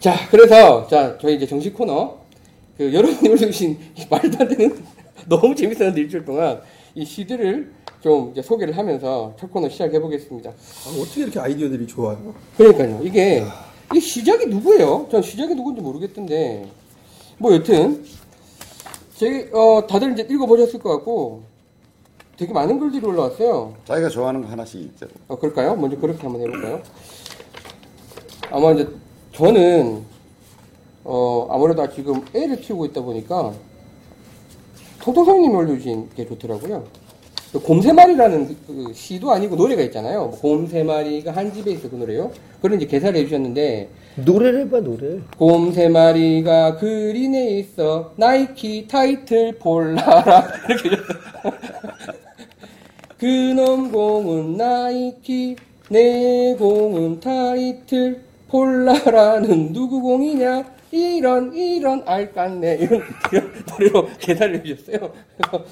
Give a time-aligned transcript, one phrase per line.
[0.00, 2.18] 자, 그래서 자 저희 이제 정식 코너
[2.76, 4.84] 그 여러분이 올려주신 이 말도 안 되는
[5.28, 6.60] 너무 재밌었는데 일주일 동안
[6.94, 10.50] 이 시들을 좀 이제 소개를 하면서 첫 코너 시작해 보겠습니다.
[10.50, 12.32] 아, 어떻게 이렇게 아이디어들이 좋아요?
[12.56, 13.00] 그러니까요.
[13.02, 13.44] 이게
[13.92, 15.08] 이 시작이 누구예요?
[15.10, 16.68] 전 시작이 누군지 모르겠던데
[17.38, 18.04] 뭐 여튼
[19.16, 21.42] 제 어, 다들 이제 읽어보셨을 것 같고
[22.36, 23.74] 되게 많은 글들이 올라왔어요.
[23.84, 25.08] 자기가 좋아하는 거 하나씩 있죠.
[25.26, 25.74] 어, 그럴까요?
[25.74, 26.80] 먼저 그렇게 한번 해볼까요?
[28.52, 28.88] 아마 이제
[29.38, 30.02] 저는
[31.04, 33.52] 어, 아무래도 지금 애를 키우고 있다 보니까
[35.00, 36.84] 통통성님이 올려주신 게 좋더라고요.
[37.52, 40.26] 그 곰새마리라는 그- 그 시도 아니고 노래가 있잖아요.
[40.26, 42.32] 뭐 곰새마리가 한 집에 있어 그 노래요.
[42.56, 45.20] 그걸 이제 개사를 해주셨는데 노래를 해봐 노래.
[45.38, 50.90] 곰새마리가 그린에 있어 나이키 타이틀 폴라라 이렇게
[53.18, 55.54] 그놈 공은 나이키
[55.88, 65.64] 내 공은 타이틀 폴라라는 누구 공이냐 이런 이런 알깐네 이런, 이런 노래로 개사를 해주셨어요 그래서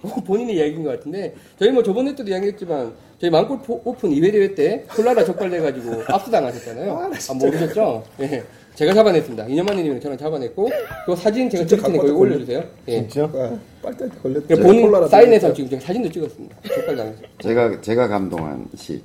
[0.00, 4.32] 뭐 본인의 이야기인 것 같은데 저희 뭐 저번에 때도 이야기했지만 저희 망골 포- 오픈 2회
[4.32, 8.04] 대회 때 폴라라 적발돼가지고 압수당하셨잖아요 아, 모르셨죠?
[8.20, 8.42] 예.
[8.76, 9.46] 제가 잡아냈습니다.
[9.46, 10.68] 이년만님이 저랑 잡아냈고
[11.06, 12.62] 그 사진 제가 찍을 테니까 왔다 올려주세요.
[12.88, 13.08] 예.
[13.08, 13.24] 진짜?
[13.24, 14.56] 아, 빨대한테 걸렸죠.
[14.62, 15.50] 본인 콜라라 사인해서.
[15.54, 16.56] 지금 제가 사진도 찍었습니다.
[16.74, 17.18] 적발당해서.
[17.40, 19.02] 제가 제가 감동한 시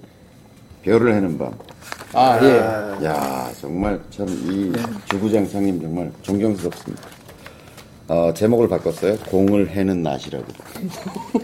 [0.82, 1.54] 별을 해는 밤.
[2.14, 3.06] 아 예.
[3.06, 4.72] 야 정말 참 이
[5.10, 7.04] 주구장창님 정말 존경스럽습니다.
[8.08, 9.18] 어, 제목을 바꿨어요.
[9.30, 10.46] 공을 해는 낮이라고.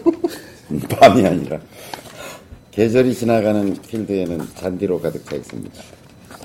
[1.00, 1.58] 밤이 아니라.
[2.70, 5.74] 계절이 지나가는 필드에는 잔디로 가득 차 있습니다.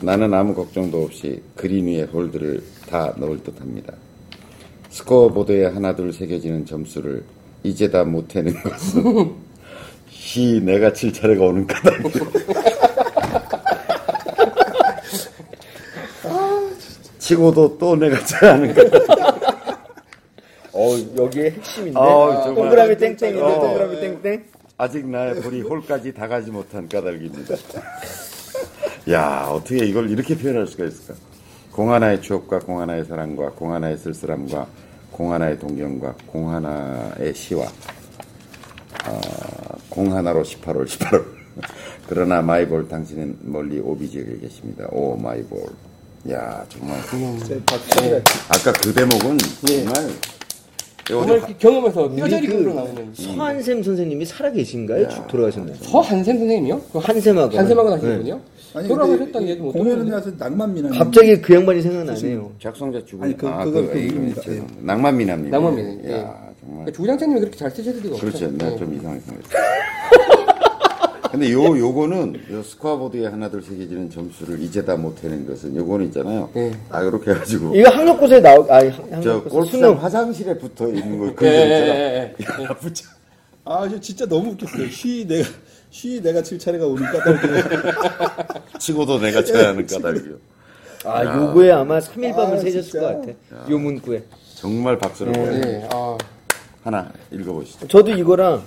[0.02, 3.94] 나는 아무 걱정도 없이 그린 위에 홀드를 다 넣을 듯 합니다.
[4.90, 7.24] 스코어보드에 하나 둘 새겨지는 점수를
[7.64, 9.34] 이제 다 못해는 것은
[10.10, 12.73] 히 내가 칠 차례가 오는 까닭이요.
[17.24, 18.86] 치고도 또 내가 쳐야 하는 거야.
[20.74, 21.98] 어 여기에 핵심인데.
[21.98, 22.56] 어, 정말.
[22.56, 23.60] 동그라미 땡땡인데 어.
[23.62, 24.44] 동그라미 땡땡.
[24.78, 27.56] 아직 나의 볼이 홀까지 다 가지 못한 까닭입니다.
[29.12, 31.14] 야, 어떻게 이걸 이렇게 표현할 수가 있을까?
[31.72, 34.68] 공 하나의 추억과 공 하나의 사랑과 공 하나의 쓸쓸함과
[35.12, 37.66] 공 하나의 동경과 공 하나의 시와
[39.08, 39.22] 어,
[39.90, 41.24] 공 하나로 18홀 18홀
[42.10, 44.88] 그러나 마이볼 당신은 멀리 오비 지역에 계십니다.
[44.92, 45.62] 오 마이볼
[46.32, 46.98] 야 정말
[47.46, 49.38] 제 박수를 아까 그 대목은
[49.70, 49.84] 예.
[49.84, 50.10] 정말
[51.06, 55.10] 정말 어디 경험에서 뼈저리 그 끓어 나오는 서한샘 선생님이 살아 계신가요?
[55.10, 55.76] 죽 돌아가셨나요?
[55.82, 56.82] 서한샘 선생님이요?
[56.94, 57.58] 그 한샘하고.
[57.58, 58.18] 한샘하고 네.
[58.18, 58.42] 분이요?
[58.76, 60.12] 아니, 돌아가셨다는 얘기 못 공연에 들었는데.
[60.16, 60.92] 나서 낭만 미남.
[60.98, 62.52] 갑자기 그 양반이 생각나네요.
[62.62, 64.42] 작성자 죽음 아니, 그- 아, 그건 그, 그 이름입니다.
[64.42, 66.12] 죄송- 낭만미남님 낭만미남, 예.
[66.14, 66.18] 야
[66.62, 68.26] 정말 그러니까 주장장님이 그렇게 잘 쓰실 리가 없죠.
[68.26, 68.78] 그렇죠 내가 예.
[68.78, 69.50] 좀 이상하게 생각했어
[71.34, 76.48] 근데 요 요거는 요 스코어보드에 하나둘 새겨지는 점수를 이제 다 못 해낸 것은 요거는 있잖아요
[76.56, 76.72] 예.
[76.92, 81.26] 아 이렇게 해가지고 이거 학력고사에 나오 아니 저 학력고사 골프장 수능 화장실에 붙어 있는 거
[81.30, 82.64] 예, 그거 예, 있잖아 예, 예.
[82.66, 83.08] 야 붙여
[83.66, 84.88] 아, 저 진짜 너무 웃겼어요.
[84.90, 85.50] 쉬 내가
[85.90, 87.64] 쉬 내가 칠 차례가 오는 까닭이에요.
[88.78, 90.36] 치고도 내가 쳐야 하는 까닭이요
[91.06, 93.00] 아 요거에 아마 3일 밤을 아, 새셨을 진짜.
[93.08, 93.72] 것 같아.
[93.72, 94.24] 요 문구에.
[94.56, 95.88] 정말 박수를 보내 예.
[95.92, 96.16] 아,
[96.84, 98.62] 하나 읽어보시죠 저도 이거랑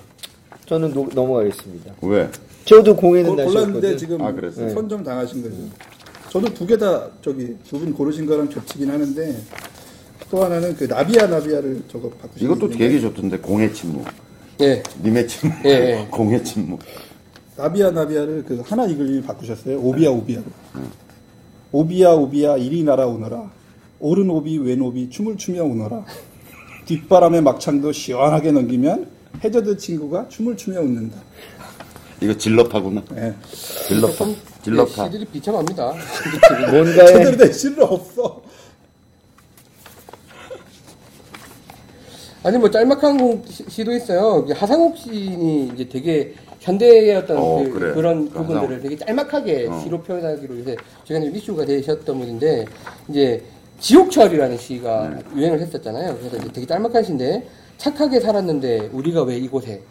[0.66, 1.92] 저는 노- 넘어가겠습니다.
[2.02, 2.28] 왜
[2.66, 3.96] 저도 그걸 골랐는데.
[3.96, 4.68] 지금 아, 그랬어요?
[4.70, 5.56] 선정 당하신 거죠.
[6.30, 9.36] 저도 두개 다 저기 두 분 고르신 거랑 겹치긴 하는데
[10.30, 14.04] 또 하나는 그 나비야 나비야를 저거 바꾸신 이것도 게 있는데 되게 좋던데 공의 침묵
[14.60, 14.82] 예.
[15.02, 16.06] 님의 침묵 예, 예.
[16.10, 16.80] 공의 침묵
[17.56, 19.78] 나비야 나비야를 그 하나 이글 바꾸셨어요.
[19.80, 20.44] 오비야 오비야로.
[21.72, 23.50] 오비야 오비야 이리 날아 오너라.
[24.00, 26.04] 오른 오비 왼 오비 춤을 추며 오너라.
[26.86, 29.08] 뒷바람의 막창도 시원하게 넘기면
[29.42, 31.16] 해저드 친구가 춤을 추며 웃는다.
[32.20, 33.34] 이거 질럽하구나 예.
[33.88, 35.94] 질럽파 예, 질럽파 시들이 비참합니다.
[36.72, 38.42] 뭔가에 제대로 된 시를 없어.
[42.42, 44.42] 아니 뭐 짤막한 공 시- 시도 있어요.
[44.44, 48.00] 이게 하상욱 시인이 이제 되게 현대의 어떤 어, 그, 그래.
[48.00, 48.82] 런 그 부분들을 하상욱.
[48.82, 49.80] 되게 짤막하게 어.
[49.82, 52.64] 시로 표현하기로 요새 최근에 이슈가 되셨던 분인데
[53.08, 53.42] 이제
[53.80, 55.18] 지옥철이라는 시가 네.
[55.34, 56.16] 유행을 했었잖아요.
[56.18, 57.46] 그래서 이제 되게 짤막한 시인데
[57.78, 59.82] 착하게 살았는데 우리가 왜 이곳에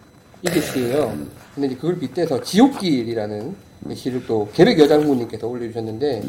[0.48, 1.18] 이게 시예요.
[1.56, 3.56] 근데 이제 그걸 빗대서 지옥길이라는
[3.90, 6.24] 이 시를 또 계백 여장군님께서 올려주셨는데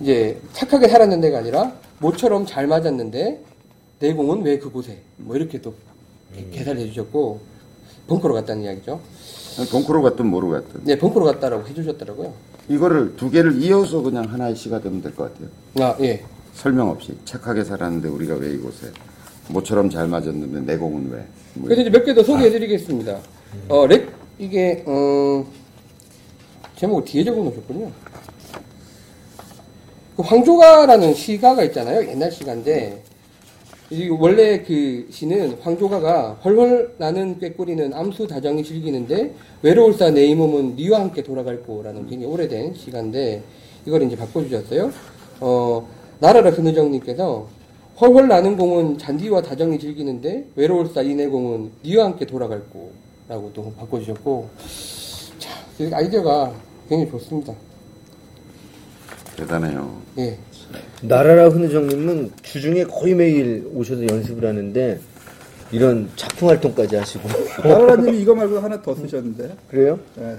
[0.00, 3.42] 이제 착하게 살았는 데가 아니라 모처럼 잘 맞았는데
[3.98, 5.74] 내 공은 왜 그곳에 뭐 이렇게 또
[6.52, 7.40] 개사를 해주셨고
[8.06, 9.00] 벙커로 갔다는 이야기죠.
[9.70, 12.32] 벙커로 갔든 뭐로 갔든 네, 벙커로 갔다라고 해주셨더라고요.
[12.68, 15.48] 이거를 두 개를 이어서 그냥 하나의 시가 되면 될 것 같아요.
[15.80, 16.22] 아, 예.
[16.54, 18.90] 설명 없이 착하게 살았는데 우리가 왜 이곳에
[19.48, 21.24] 모처럼 잘 맞았는데 내 공은 왜?
[21.54, 23.18] 뭐 그래서 이제 몇 개 더 소개해드리겠습니다.
[23.68, 24.08] 어, 렉,
[24.38, 25.44] 이게, 어,
[26.76, 27.90] 제목을 뒤에 적어 놓으셨군요.
[30.16, 32.08] 그 황조가라는 시가가 있잖아요.
[32.08, 33.02] 옛날 시가인데
[33.90, 40.74] 이 원래 그 시는 황조가가 헐헐 나는 꾀꼬리는 암수 다정이 즐기는데 외로울사 내 이 몸은
[40.76, 43.42] 니와 함께 돌아갈 거라는 굉장히 오래된 시가인데
[43.86, 44.90] 이걸 이제 바꿔주셨어요.
[45.40, 45.86] 어
[46.18, 47.46] 나라라 근우정님께서
[47.98, 52.62] 헐헐 나는 공은 잔디와 다정이 즐기는데 외로울 사 이내 공은 니와 함께 돌아갈
[53.28, 54.50] 거라고 또 바꿔주셨고
[55.38, 56.52] 자, 이 아이디어가
[56.88, 57.54] 굉장히 좋습니다.
[59.36, 60.02] 대단해요.
[60.18, 60.38] 예.
[61.02, 64.98] 나라라 흔우정님은 주중에 거의 매일 오셔서 연습을 하는데
[65.72, 67.28] 이런 작품 활동까지 하시고
[67.62, 69.98] 나라라님이 이거 말고 하나 더 쓰셨는데 그래요?
[70.16, 70.36] 네.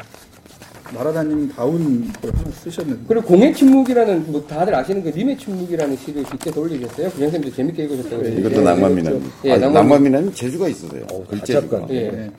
[0.94, 6.24] 나라라님 다운 걸 하나 쓰셨는데 그리고 공의 침묵이라는 뭐 다들 아시는 그 님의 침묵이라는 시를
[6.24, 7.10] 빗대서 올리셨어요.
[7.12, 8.36] 구현쌤도 재밌게 읽으셨다고 네.
[8.40, 9.32] 이것도 낭만미남.
[9.46, 11.04] 예, 아, 낭만미- 낭만미남이 재주가 있어요.
[11.12, 11.80] 어, 글재주가.
[11.82, 11.94] 가짜가.
[11.94, 12.10] 예.
[12.12, 12.32] 네.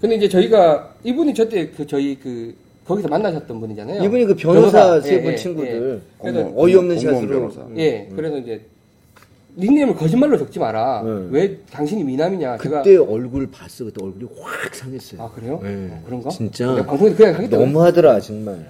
[0.00, 2.54] 근데 이제 저희가 이분이 저때 그 저희 그
[2.86, 4.02] 거기서 만나셨던 분이잖아요.
[4.04, 7.60] 이분이 그 변호사 세 예, 분 예, 친구들 그래서 공무원, 어이없는 공무원 샷으로 변호사.
[7.76, 7.82] 예.
[7.82, 8.60] 예, 그래서 이제
[9.56, 11.02] 닉네임을 거짓말로 적지 마라.
[11.04, 11.26] 네.
[11.30, 12.58] 왜 당신이 미남이냐?
[12.58, 15.22] 제가 그때 얼굴 봤어 그때 얼굴이 확 상했어요.
[15.22, 15.60] 아 그래요?
[15.62, 15.88] 네.
[15.92, 16.30] 어, 그런가?
[16.30, 17.56] 진짜 내가 방송에서 그냥 하겠다.
[17.56, 18.68] 너무하더라 정말.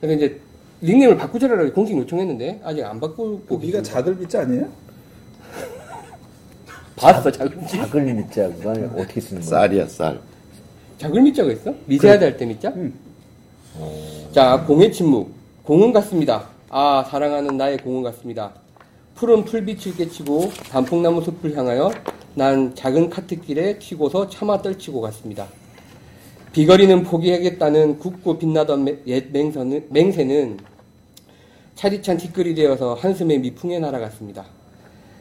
[0.00, 0.40] 그래서 이제
[0.82, 3.82] 닉네임을 바꾸자라고 공식 요청했는데 아직 안 바꾸고 그 네가 계십니다.
[3.82, 4.68] 자들 밑자 아니에요?
[6.96, 9.50] 봤어 작을 밑자가 어떻게 쓰는 거야?
[9.50, 10.20] 쌀이야, 쌀.
[10.98, 11.74] 작을 밑자가 있어?
[11.86, 12.72] 미세하다 할때 밑자?
[14.32, 15.32] 자, 공의 침묵.
[15.64, 16.48] 공은 같습니다.
[16.68, 18.52] 아, 사랑하는 나의 공은 같습니다.
[19.14, 21.92] 푸른 풀빛을 깨치고 단풍나무 숲을 향하여
[22.34, 25.46] 난 작은 카트길에 튀고서 차마 떨치고 갔습니다.
[26.52, 30.58] 비거리는 포기하겠다는 굳고 빛나던 매- 옛 맹서는, 맹세는
[31.76, 34.44] 차디찬 티끌이 되어서 한숨에 미풍에 날아갔습니다.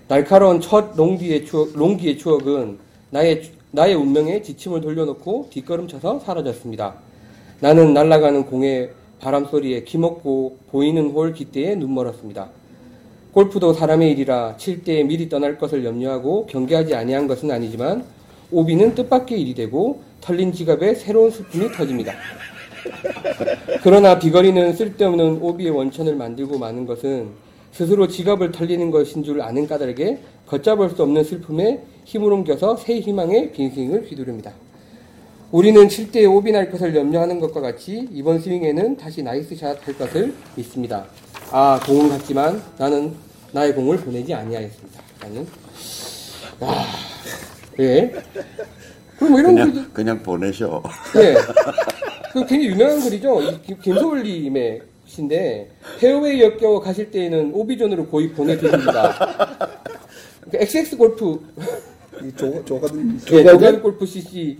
[0.07, 2.80] 날카로운 첫 롱기의 추억, 롱기의 추억은
[3.12, 6.96] 나의, 나의 운명에 지침을 돌려놓고 뒷걸음쳐서 사라졌습니다.
[7.60, 12.50] 나는 날아가는 공의 바람소리에 기먹고 보이는 홀 깃대에 눈멀었습니다.
[13.34, 18.06] 골프도 사람의 일이라 칠 때에 미리 떠날 것을 염려하고 경계하지 아니한 것은 아니지만
[18.52, 22.14] 오비는 뜻밖의 일이 되고 털린 지갑에 새로운 스푼이 터집니다.
[23.82, 27.30] 그러나 비거리는 쓸데없는 오비의 원천을 만들고 마는 것은
[27.72, 33.52] 스스로 지갑을 털리는 것인 줄 아는 까닭에 걷잡을 수 없는 슬픔에 힘을 옮겨서 새 희망의
[33.54, 34.54] 빈스윙을 휘두릅니다.
[35.52, 40.36] 우리는 7대에 오비 날 것을 염려하는 것과 같이 이번 스윙에는 다시 nice shot 할 것을
[40.56, 41.06] 믿습니다.
[41.51, 43.13] 아, 공은 같지만 나는
[43.51, 45.01] 나의 공을 보내지 아니하였습니다.
[45.22, 45.48] 라는.
[46.60, 46.86] 아,
[47.80, 48.12] 예.
[49.18, 50.81] 그럼 뭐 이런 글이, 그냥, 그냥 보내셔.
[51.18, 51.36] 예.
[52.34, 53.42] 그 굉장히 유명한 글이죠.
[53.44, 55.69] 이 김- 김소월님의 시인데,
[56.00, 59.38] 페어웨이 역겨워 가실 때에는 오비존으로 고이 보내드립니다.
[60.50, 61.39] 그 XX 골프,
[62.24, 64.57] 이 조, 조가든 예, 조간 골프 CC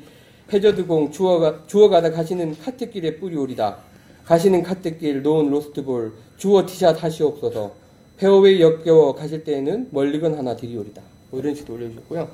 [0.52, 3.78] 해저드공 주워가, 주워가다 가시는 카트길에 뿌리오리다.
[4.26, 7.72] 가시는 카트길 놓은 로스트볼 주워 티샷 하시옵소서.
[8.18, 11.02] 페어웨이 역겨워 가실 때에는 멀리건 하나 드리오리다.
[11.32, 12.30] 뭐 이런 식으로 올려주셨고요.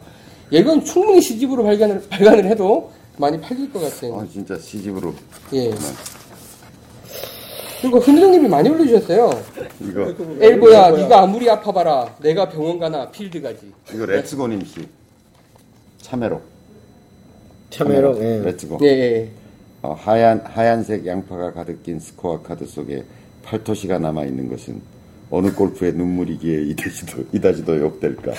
[0.52, 4.14] 이건 충분히 시집으로 발간을, 발간을 해도 많이 팔릴 것 같은.
[4.14, 5.14] 아, 진짜 시집으로.
[5.54, 5.72] 예.
[7.82, 9.30] 그리고 흔들님이 많이 올려주셨어요.
[9.82, 12.18] 이거, 엘보야, 네가 아무리 아파봐라.
[12.22, 13.72] 내가 병원 가나 필드 가지.
[13.94, 14.88] 이거 레츠고님 씨.
[16.02, 16.42] 참외로.
[17.70, 18.42] 참외로 예.
[18.44, 18.80] 레츠고.
[18.82, 19.32] 예, 예.
[19.81, 23.04] 어, 하얀, 하얀색 양파가 가득 낀 스코어 카드 속에
[23.44, 24.81] 팔토시가 남아 있는 것은
[25.31, 28.33] 어느 골프의 눈물이기에 이다지도, 이다지도 욕될까.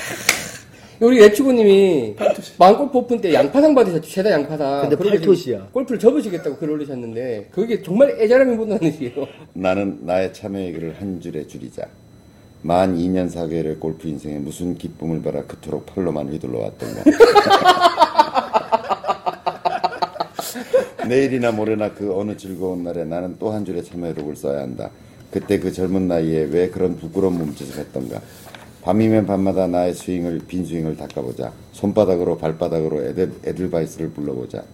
[1.00, 2.16] 우리 레츠고님이
[2.59, 4.06] 마음골프 오픈 때 양파상 받으셨죠.
[4.06, 4.82] 최다 양파상.
[4.87, 5.68] 근데 팔토시야.
[5.73, 9.26] 골프를 접으시겠다고 글 올리셨는데 그게 정말 애절함이 묻어나는 시예요.
[9.54, 11.87] 나는 나의 참여의 글을 한 줄에 줄이자.
[12.62, 17.02] 만 2년 사계의 골프 인생에 무슨 기쁨을 받아 그토록 팔로만 휘둘러 왔던가.
[21.09, 24.90] 내일이나 모레나 그 어느 즐거운 날에 나는 또 한 줄의 독을 써야 한다.
[25.30, 28.21] 그때 그 젊은 나이에 왜 그런 부끄러운 몸짓을 했던가.
[28.83, 31.52] 밤이면 밤마다 나의 스윙을 빈 스윙을 닦아보자.
[31.73, 34.64] 손바닥으로 발바닥으로 에델, 에들바이스를 불러보자.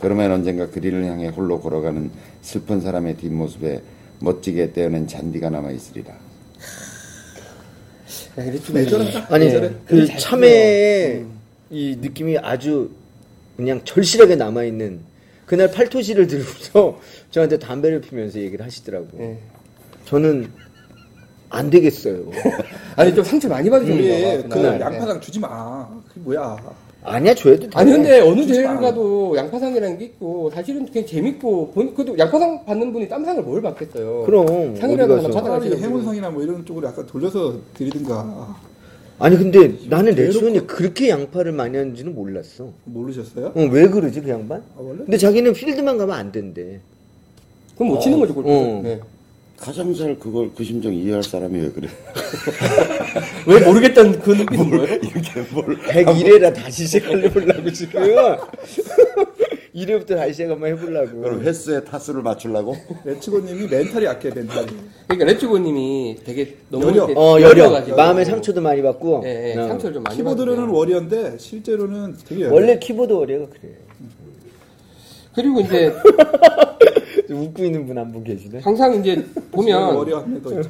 [0.00, 3.82] 그러면 언젠가 그리를 향해 홀로 걸어가는 슬픈 사람의 뒷모습에
[4.20, 6.14] 멋지게 떼어낸 잔디가 남아 있으리라.
[8.38, 9.34] 애절하다.
[9.34, 9.74] 아니 예.
[9.86, 11.24] 그잘 참외의
[11.70, 12.90] 이 느낌이 아주
[13.56, 15.00] 그냥 절실하게 남아 있는
[15.48, 16.98] 그날 팔토시를 들고서
[17.32, 19.06] 저한테 담배를 피면서 얘기를 하시더라고.
[19.06, 19.38] 요 예.
[20.04, 20.48] 저는
[21.50, 22.30] 안 되겠어요.
[22.96, 24.42] 아니 좀 상처 많이 받으셨나 우리 봐.
[24.42, 24.80] 그 그날.
[24.80, 25.88] 양파당 주지 마.
[26.08, 26.56] 그게 뭐야?
[27.02, 27.68] 아니야 줘도 돼.
[27.74, 28.80] 아니 근데 어느 대회를 마.
[28.80, 34.24] 가도 양파상이라는 게 있고 사실은 그냥 재밌고 본, 그래도 양파상 받는 분이 땀상을 뭘 받겠어요.
[34.26, 35.40] 그럼 상이라도 하나 가서.
[35.40, 38.54] 받아- 차라리 해문성이나 뭐 이런 쪽으로 약간 돌려서 드리든가.
[39.18, 42.72] 아니 근데 나는 대놓고- 레츠곤이 그렇게 양파를 많이 하는지는 몰랐어.
[42.84, 43.52] 모르셨어요?
[43.54, 44.60] 어, 왜 그러지 그 양반?
[44.76, 44.98] 아, 원래?
[44.98, 46.80] 근데 자기는 필드만 가면 안 된대.
[47.74, 48.48] 그럼 못 치는 거죠 골프.
[48.50, 48.80] 어.
[48.82, 49.00] 네.
[49.56, 51.88] 가장 잘 그걸 그 심정 이해할 사람이 왜 그래?
[53.48, 54.94] 왜 모르겠다는 그 느낌인 거예요?
[55.02, 58.00] 이렇게 뭘 101회라 다시 시작하려고 지금
[59.84, 62.76] 1회부터 다시 시작 한번 해보려고 그럼 횟수의 타수를 맞추려고?
[63.04, 64.66] 레츠고님이 멘탈이 약해 멘탈이.
[65.06, 67.04] 그러니까 레츠고님이 되게 너무 여려.
[67.14, 67.94] 어 여려.
[67.94, 69.68] 마음의 상처도 많이 받고 예, 예, 어.
[69.68, 70.78] 상처를 좀 많이 키보드로는 받았어요.
[70.78, 72.54] warrior인데 실제로는 되게 여려.
[72.54, 73.74] 원래 keyboard warrior가 그래
[75.34, 75.92] 그리고 이제
[77.30, 80.08] 웃고 있는 분한분 계시네 항상 이제 보면
[80.38, 80.62] 있죠.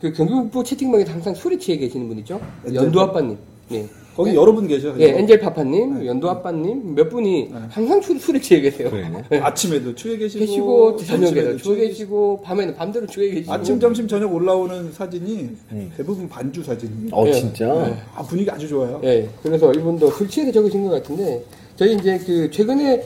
[0.00, 2.40] 그 경기북부 채팅방에 항상 취해 계시는 분 있죠?
[2.66, 3.38] 엔젤 연두 아빠님.
[3.72, 3.86] 예.
[4.14, 4.94] 거기 여러 분 계셔.
[4.98, 8.90] 예, 엔젤 파파님, 연두 아빠님 몇 분이 항상 술, 술에 취해 계세요.
[9.32, 9.38] 예.
[9.38, 14.92] 아침에도 추에 계시고, 계시고 저녁에도 추에 계시고 밤에는 밤대로 추해 계시고 아침, 점심, 저녁 올라오는
[14.92, 15.50] 사진이
[15.96, 17.08] 대부분 반주 사진이에요.
[17.12, 17.32] 어 예.
[17.32, 17.66] 진짜
[18.14, 19.00] 아 분위기 아주 좋아요.
[19.04, 21.44] 예, 그래서 이분도 술 취해서 적으신 것 같은데
[21.76, 23.02] 저희 이제 그 최근에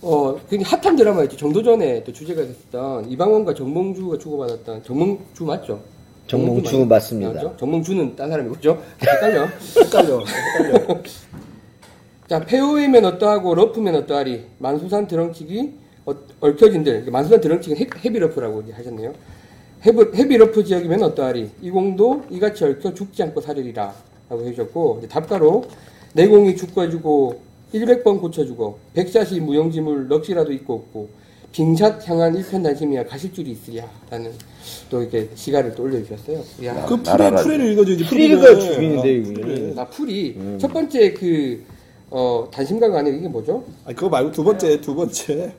[0.00, 1.36] 어 굉장히 핫한 드라마 있죠.
[1.36, 5.80] 정도전에 또 주제가 됐었던 이방원과 정몽주가 주고받았던 정몽주 맞죠?
[6.28, 7.32] 정몽주 맞- 맞습니다.
[7.32, 7.56] 맞죠?
[7.58, 8.80] 정몽주는 딴 사람이고 그죠?
[9.00, 9.46] 헷갈려.
[9.76, 10.24] 헷갈려.
[10.58, 11.02] 헷갈려.
[12.28, 14.44] 자, 페어웨이면 어떠하고 러프면 어떠하리.
[14.58, 15.72] 만수산 드렁치기
[16.04, 17.10] 어, 얽혀진들.
[17.10, 19.12] 만수산 드렁치기는 헤- heavy 러프라고 이제 하셨네요.
[19.86, 21.50] heavy, heavy 러프 지역이면 어떠하리.
[21.62, 23.94] 이 공도 이같이 얽혀 죽지 않고 사리리라.
[24.28, 25.64] 라고 해주셨고 이제 답가로
[26.12, 27.40] 내공이 죽어주고
[27.72, 31.08] 100번 고쳐주고 백샷이 무용지물 넋이라도 있고 없고
[31.52, 34.32] 빙샷 향한 일편단심이야 가실줄이 있으랴 라는
[34.90, 36.42] 또 이렇게 시가를 또 올려주셨어요.
[36.62, 36.84] 이야.
[36.84, 37.42] 그 풀에, 나라라.
[37.42, 38.04] 풀에를 읽어줘야지.
[38.04, 38.60] 풀이를.
[38.60, 39.74] 죽이는데 아, 이게 풀이를.
[39.74, 41.64] 나 풀이 첫 번째 그
[42.10, 43.64] 어, 단심가가 아니라 이게 뭐죠?
[43.84, 45.52] 아 그거 말고 두 번째 두 번째.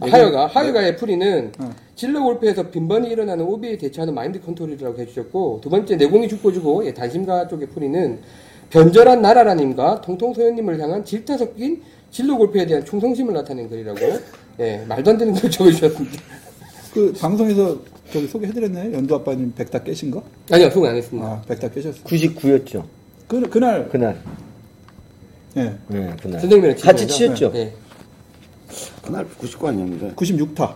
[0.00, 1.70] 아, 하여가 하여가의 풀이는 어.
[1.94, 6.92] 질러 골프에서 빈번히 일어나는 오비에 대처하는 마인드 컨트롤이라고 해주셨고 두 번째 내공이 죽고 주고 예,
[6.92, 8.18] 단심가 쪽의 풀이는
[8.70, 14.00] 변절한 나라라님과 통통소연님을 향한 질타 섞인 질러 골프에 대한 충성심을 나타낸 글이라고
[14.60, 16.22] 예, 말도 안 되는 걸 적어주셨습니다.
[16.92, 17.78] 그 방송에서
[18.12, 18.92] 저기 소개해드렸나요?
[18.92, 20.22] 연두 아빠님 백다 깨신 거?
[20.50, 21.26] 아니요 소개 안 했습니다.
[21.28, 22.04] 아 백다 깨셨어.
[22.04, 22.84] 99였죠
[23.26, 24.16] 그 그날 그날
[25.56, 27.72] 예 네 그날 선생님이랑 같이 치였죠 예.
[29.02, 30.74] 그날 99 아니었는데 96타.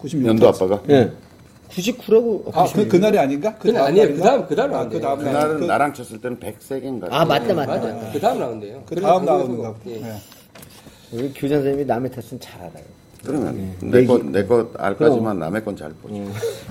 [0.00, 0.26] 96타.
[0.26, 1.12] 연두 아빠가 예
[1.70, 3.54] 99라고 아, 그, 그날이 아닌가?
[3.56, 4.06] 그 그날 다음 아니에요.
[4.06, 4.22] 날인가?
[4.24, 5.00] 그 다음- 그 다음 아, 그.
[5.00, 5.60] 다음 그날은 날.
[5.60, 7.86] 그, 나랑 쳤을 때는 103개인가 아 맞다 맞다 맞아.
[7.94, 8.82] 맞다 그 다음 라운드예요.
[8.86, 9.74] 그 다음 거기서 나오는가?
[9.86, 10.14] 예.
[11.12, 11.16] 예.
[11.16, 12.84] 우리 교장 선생님이 남의 탓은 잘 알아요
[13.24, 14.00] 그러면 네.
[14.00, 16.22] 내것내것 알까지만 남의 건 잘 보지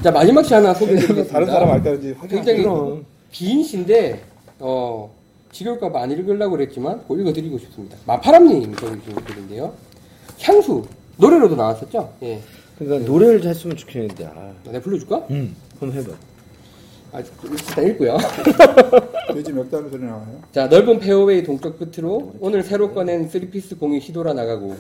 [0.03, 1.33] 자 마지막 시 하나 소개해드리겠습니다.
[1.33, 2.29] 다른 사람 알까는지 확인.
[2.37, 3.05] 굉장히 그럼.
[3.31, 4.21] 긴 시인데
[4.59, 5.11] 어
[5.51, 7.97] 지겨울까봐 안 읽으려고 그랬지만 꼭 읽어드리고 싶습니다.
[8.05, 9.73] 마파람님 적으신 글인데요.
[10.41, 10.85] 향수
[11.17, 12.13] 노래로도 나왔었죠.
[12.23, 12.39] 예,
[12.77, 15.25] 그러니까 노래를 했으면 좋겠는데 아 내가 불러줄까?
[15.31, 16.11] 음, 한번 해봐
[17.11, 18.17] 아, 일단 읽고요.
[19.33, 20.41] 돼지 몇 단의 소리 나와요?
[20.51, 24.75] 자, 넓은 페어웨이 동쪽 끝으로 오늘 새로 꺼낸 쓰리피스 공이 휘돌아 나가고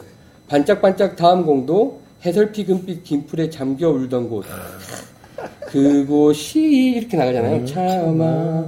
[0.47, 4.45] 반짝반짝 다음 공도 해설피 금빛 긴풀에 잠겨 울던 곳.
[5.67, 7.65] 그곳이 이렇게 나가잖아요.
[7.65, 8.65] 차마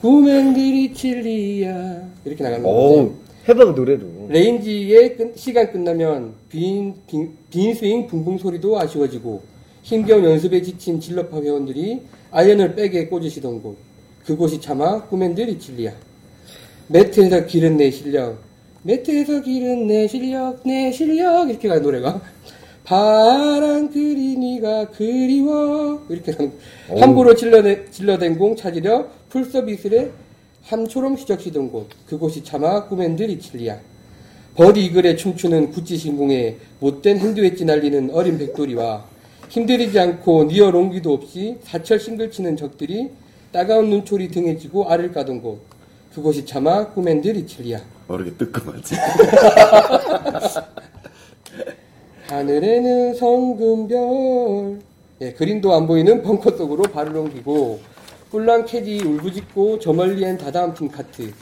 [0.00, 3.14] 꿈엔들 잊힐리야 이렇게 나가는 어우 건데
[3.48, 9.42] 해봐 노래로 레인지의 끝- 시간 끝나면 빈, 빈, 빈 스윙 붕붕 소리도 아쉬워지고
[9.82, 13.76] 힘겨운 연습에 지친 질러파 회원들이 아이언을 백에 꽂으시던 곳.
[14.24, 15.92] 그곳이 차마 꿈엔들 잊힐리야.
[16.88, 18.38] 매트에서 기른 내 실력.
[18.82, 21.50] 매트에서 기른 내 실력 내 실력.
[21.50, 22.20] 이렇게 가는 노래가.
[22.84, 26.04] 파란 그린이 그리워.
[26.08, 26.52] 이렇게 가는.
[26.98, 30.10] 함부로 질러내, 질러댄 공 찾으려 풀섶 이슬에
[30.62, 31.88] 함초롬 휘적시던 곳.
[32.06, 33.80] 그곳이 차마 꿈엔들 잊힐리야.
[34.54, 39.04] 버디 이글에 춤추는 구찌 신공에 못된 샌드웨지 날리는 어린 백돌이와
[39.50, 43.10] 힘들이지 않고 near 롱기도 없이 사철 싱글 치는 적들이
[43.50, 45.60] 따가운 눈초리 등에 지고 알을 까던 곳.
[46.14, 47.80] 그곳이 차마 꿈엔들 잊힐리야.
[48.06, 48.94] 모르게 뜨끔하지.
[52.28, 54.78] 하늘에는 성근 별.
[55.22, 57.80] 예, 그린도 안 보이는 벙커 속으로 발을 옮기고
[58.30, 61.32] 꿀랑 캐디 울부짖고 저 멀리엔 다다음 팀 카트.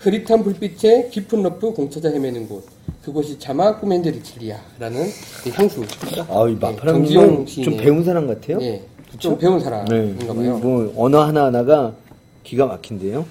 [0.00, 2.66] 흐릿한 불빛에 깊은 러프 공 찾아 헤매는 곳
[3.04, 5.06] 그곳이 차마 꾸맨들 이칠리야 라는
[5.46, 5.82] 이 향수.
[6.28, 7.04] 아이 예, 마파랑님은
[7.46, 8.58] 정지용 좀 배운 사람 같아요?
[8.60, 8.80] 예,
[9.18, 10.58] 좀 배운 사람인가 봐요.
[10.58, 11.92] 뭐 언어 하나 하나가
[12.44, 13.26] 기가 막힌데요?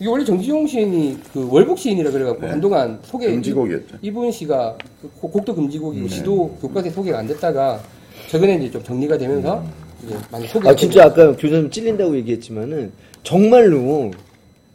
[0.00, 3.96] 이게 원래 정지용 시인이 그 월북 시인이라 그래갖고 한동안 소개 금지곡이었죠.
[4.02, 7.80] 이분 씨가 그 곡- 곡도 금지곡이고 시도 교과서에 소개가 안 됐다가
[8.28, 9.64] 최근에 이제 좀 정리가 되면서
[10.04, 14.10] 이제 많이 소개가 아 진짜 아까 교수님 찔린다고 얘기했지만은 정말로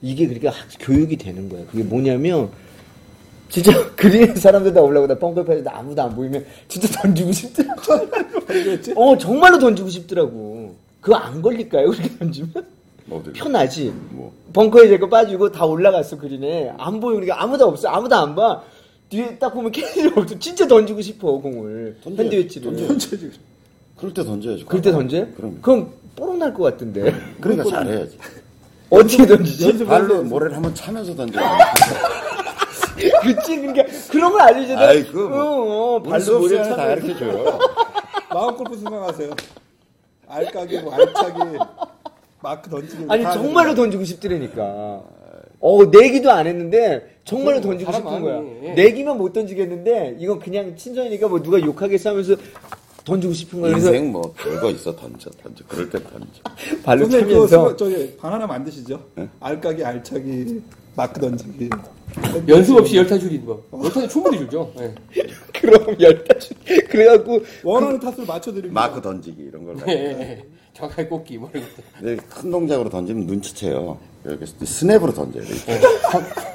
[0.01, 1.63] 이게 그렇게 하- 교육이 되는 거야.
[1.69, 2.49] 그게 뭐냐면
[3.51, 7.81] 진짜 그린 사람들 다 올라오고 나 뻥커파에서 아무도 안 보이면 진짜 던지고 싶더라고.
[8.95, 10.73] 어 정말로 던지고 싶더라고.
[11.01, 11.89] 그거 안 걸릴까요?
[11.89, 12.51] 그렇게 던지면
[13.09, 13.93] 어디 편하지.
[14.11, 18.61] 뭐 벙커에 제거 빠지고 다 올라갔어 그린에 안 보여 그러니까 아무도 없어 아무도 안 봐.
[19.09, 20.37] 뒤에 딱 보면 캐리가 없어.
[20.39, 22.73] 진짜 던지고 싶어 공을 핸드웨치를.
[23.97, 24.65] 그럴 때 던져야죠.
[24.65, 25.27] 그럴 때 던져요?
[25.35, 25.59] 그럼.
[25.61, 27.13] 그럼 뽀록 날 것 같은데.
[27.41, 28.17] 그러니까 잘해야지.
[28.89, 29.85] 어떻게 던지지?
[29.85, 31.39] 발로 모래를 한번 차면서 던져.
[33.21, 35.39] 그치, 그러니까 그런 걸 알려줘야 아이, 그거 뭐.
[35.39, 36.75] 어, 어, 발로 모래 다 차.
[36.75, 37.59] 가르쳐 줘요.
[38.33, 39.31] 마음 골프 생각하세요.
[40.27, 41.39] 알까기, 뭐 알차기,
[42.41, 43.05] 마크 던지기.
[43.09, 45.03] 아니 다 정말로 던지고 싶더라니까.
[45.63, 48.73] 어 내기도 안 했는데 정말로 던지고 사람 싶은 거야.
[48.75, 52.35] 내기만 못 던지겠는데 이건 그냥 친선이니까 뭐 누가 욕하겠어 하면서
[53.03, 53.61] 던지고 싶은.
[53.61, 55.63] 그래서 인생 뭐 별거 있어 던져 던져.
[55.67, 56.27] 그럴 때 던져.
[56.83, 58.99] 발로 차면서 저기 바나나 만드시죠?
[59.39, 60.61] 알까기, 알차기,
[60.95, 61.69] 마크 던지기.
[62.49, 63.63] 연습 없이 열타 줄이는 법.
[63.83, 64.71] 열타는 충분히 줄죠.
[64.79, 64.93] 예.
[65.61, 66.53] 그럼 열다 주
[66.89, 68.73] 그래갖고 원하는 타수를 맞춰드리고.
[68.73, 69.77] 마크 던지기 이런 걸.
[69.87, 70.45] 예, 예.
[70.73, 71.83] 정확하게 꽂기 뭐 이런 것들.
[71.99, 73.97] 근데 큰 동작으로 던지면 눈치채요.
[74.25, 75.49] 이렇게 스냅으로 던져야 돼.
[75.53, 75.79] 이렇게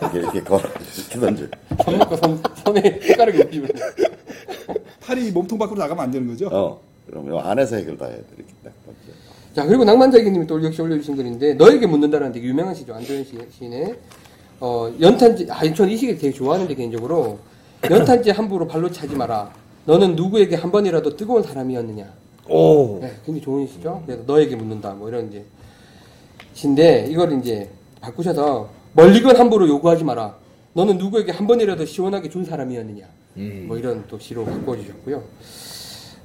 [0.01, 0.63] 이렇게, 이렇게 걸어
[0.97, 1.45] 이렇게 던져.
[1.85, 3.71] 손 놓고 손, 손에 손가락이 움직이면.
[5.07, 6.49] 팔이 몸통 밖으로 나가면 안 되는 거죠?
[6.53, 6.81] 어.
[7.07, 8.25] 그러면 안에서 해결 다 해야 돼.
[8.37, 8.73] 이렇게 딱.
[9.55, 12.93] 자, 그리고 낭만자기님이 또 역시 올려주신 글인데, 너에게 묻는다라는 되게 유명한 시죠.
[12.95, 13.95] 안도현 시, 시인의.
[14.61, 17.39] 어, 연탄재, 아, 저는 이 시를 되게 좋아하는데, 개인적으로.
[17.89, 19.51] 연탄재 함부로 발로 차지 마라.
[19.85, 22.13] 너는 누구에게 한 번이라도 뜨거운 사람이었느냐.
[22.49, 24.03] 오 네, 굉장히 좋은 시죠.
[24.07, 24.91] 그래서 너에게 묻는다.
[24.95, 25.45] 뭐 이런 이제.
[26.53, 27.71] 시인데, 이걸 이제
[28.01, 30.35] 바꾸셔서, 멀리건 함부로 요구하지 마라.
[30.73, 33.05] 너는 누구에게 한 번이라도 시원하게 준 사람이었느냐.
[33.37, 35.23] 뭐 이런 또 시로 바꿔 주셨고요.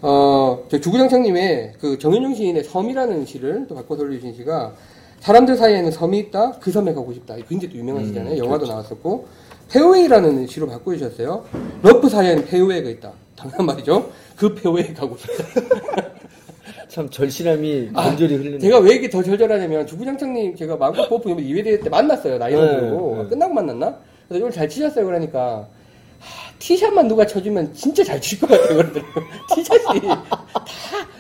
[0.01, 4.73] 어, 저 주구장창님의 그 정현종 시인의 섬이라는 시를 또 바꿔서 올려주신 시가
[5.19, 7.35] 사람들 사이에는 섬이 있다, 그 섬에 가고 싶다.
[7.47, 8.37] 굉장히 또 유명한 시잖아요.
[8.37, 9.27] 영화도 나왔었고.
[9.71, 11.45] 페어웨이라는 시로 바꿔주셨어요.
[11.83, 13.13] 러프 사이에는 페어웨이가 있다.
[13.37, 14.11] 당연 말이죠.
[14.35, 16.11] 그 페어웨이 가고 싶다.
[16.89, 18.57] 참 절실함이 간절히 흐르는.
[18.57, 22.37] 아, 제가 왜 이게 더 절절하냐면 주구장창님 제가 마음껏 버프 2회 대회 때 만났어요.
[22.37, 23.29] 나이는 네, 들고 네.
[23.29, 23.97] 끝나고 만났나?
[24.27, 25.05] 그래서 오늘 잘 치셨어요.
[25.05, 25.67] 그러니까 하,
[26.65, 28.77] 티샷만 누가 쳐주면 진짜 잘 칠 것 같아요.
[28.77, 29.25] 그러더라고요.
[29.55, 30.23] 티샷이 다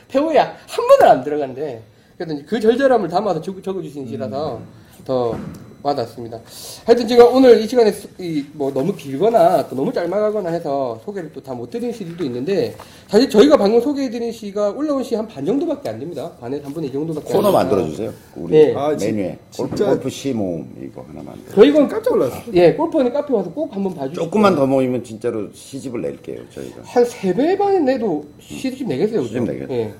[0.07, 1.81] 페어웨이야 한 번을 안 들어간대.
[2.17, 4.61] 그래서 그 절절함을 담아서 적- 적어주신 시라서
[5.03, 5.35] 더
[5.83, 6.39] 와닿습니다.
[6.85, 11.31] 하여튼 제가 오늘 이 시간에 수- 이, 뭐 너무 길거나 또 너무 짧아가거나 해서 소개를
[11.33, 12.75] 또 다 못 드린 시들도 있는데
[13.07, 16.31] 사실 저희가 방금 소개해드린 시가 올라온 시 한 반 정도밖에 안 됩니다.
[16.39, 17.91] 반에 3분의 2 정도밖에 코너 안 만들어 됩니다.
[17.97, 18.13] 주세요.
[18.35, 18.75] 우리 네.
[18.75, 21.55] 아, 진- 메뉴에 골프, 진짜- 골프 시 모음 이거 하나 만들어.
[21.55, 22.41] 저희 건 깜짝 놀랐어요.
[22.53, 26.81] 예, 골퍼는 카페 와서 꼭 한번 봐주시고 조금만 더 모이면 진짜로 시집을 낼게요 저희가.
[26.83, 29.23] 한 세 배 반에 내도 시집 내겠어요.
[29.23, 29.73] 시집 내겠죠.
[29.73, 29.93] 예.